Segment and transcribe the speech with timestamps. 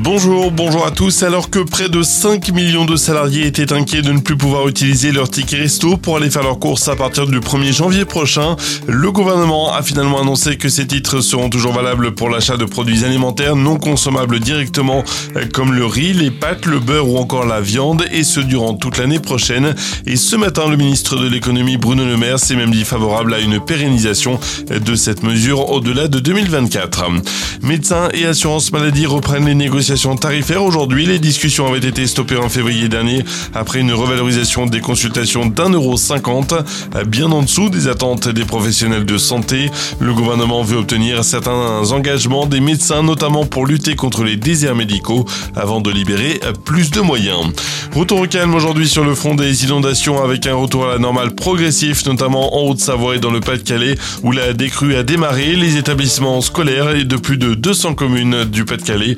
[0.00, 1.24] Bonjour, bonjour à tous.
[1.24, 5.10] Alors que près de 5 millions de salariés étaient inquiets de ne plus pouvoir utiliser
[5.10, 8.54] leur ticket resto pour aller faire leurs courses à partir du 1er janvier prochain,
[8.86, 13.04] le gouvernement a finalement annoncé que ces titres seront toujours valables pour l'achat de produits
[13.04, 15.02] alimentaires non consommables directement
[15.52, 18.98] comme le riz, les pâtes, le beurre ou encore la viande et ce durant toute
[18.98, 19.74] l'année prochaine.
[20.06, 23.40] Et ce matin, le ministre de l'économie Bruno Le Maire s'est même dit favorable à
[23.40, 24.38] une pérennisation
[24.70, 27.04] de cette mesure au-delà de 2024.
[27.62, 31.06] Médecins et assurances maladie reprennent les négociations tarifaires aujourd'hui.
[31.06, 35.96] Les discussions avaient été stoppées en février dernier après une revalorisation des consultations d'un euro
[35.96, 36.54] cinquante,
[37.06, 39.70] bien en dessous des attentes des professionnels de santé.
[39.98, 45.24] Le gouvernement veut obtenir certains engagements des médecins, notamment pour lutter contre les déserts médicaux,
[45.56, 47.46] avant de libérer plus de moyens.
[47.94, 51.34] Retour au calme aujourd'hui sur le front des inondations avec un retour à la normale
[51.34, 55.56] progressif, notamment en Haute-Savoie et dans le Pas-de-Calais, où la décrue a démarré.
[55.56, 59.16] Les établissements scolaires et de plus de 200 communes du Pas-de-Calais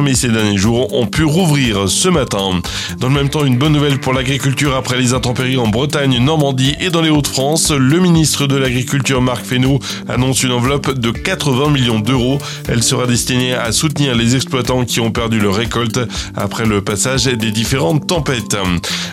[0.00, 2.62] fermés ces derniers jours ont pu rouvrir ce matin.
[3.00, 6.74] Dans le même temps, une bonne nouvelle pour l'agriculture après les intempéries en Bretagne, Normandie
[6.80, 7.70] et dans les Hauts-de-France.
[7.70, 12.38] Le ministre de l'Agriculture, Marc Fesneau, annonce une enveloppe de 80 millions d'euros.
[12.68, 16.00] Elle sera destinée à soutenir les exploitants qui ont perdu leur récolte
[16.34, 18.56] après le passage des différentes tempêtes.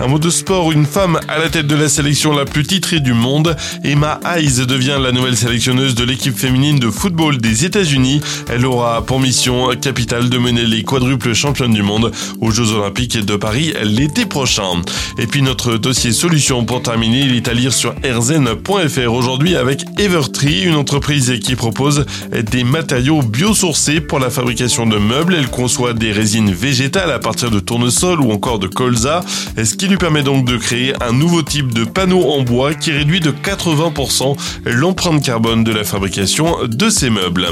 [0.00, 2.98] Un mot de sport, une femme à la tête de la sélection la plus titrée
[2.98, 3.56] du monde.
[3.84, 8.20] Emma Hayes devient la nouvelle sélectionneuse de l'équipe féminine de football des États-Unis.
[8.50, 13.18] Elle aura pour mission capitale de mener les quadruple championne du monde aux Jeux Olympiques
[13.18, 14.80] de Paris l'été prochain.
[15.18, 19.84] Et puis notre dossier solution pour terminer, il est à lire sur rzn.fr aujourd'hui avec
[19.98, 22.06] Evertree, une entreprise qui propose
[22.50, 25.34] des matériaux biosourcés pour la fabrication de meubles.
[25.34, 29.20] Elle conçoit des résines végétales à partir de tournesol ou encore de colza,
[29.62, 32.92] ce qui lui permet donc de créer un nouveau type de panneau en bois qui
[32.92, 37.46] réduit de 80% l'empreinte carbone de la fabrication de ces meubles.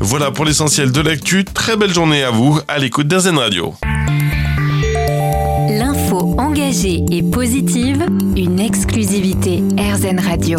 [0.00, 1.44] Voilà pour l'essentiel de l'actu.
[1.44, 3.74] Très belle journée à vous à l'écoute d'Airzen Radio.
[5.68, 8.06] L'info engagée et positive,
[8.36, 10.58] une exclusivité AirZen Radio.